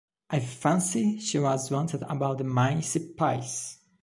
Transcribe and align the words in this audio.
I 0.31 0.39
fancy 0.39 1.19
she 1.19 1.37
was 1.37 1.69
wanted 1.69 2.01
about 2.01 2.39
the 2.39 2.43
mince 2.43 2.97
pies. 3.15 3.77